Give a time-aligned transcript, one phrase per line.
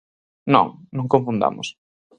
[0.53, 1.67] Non, non confundamos.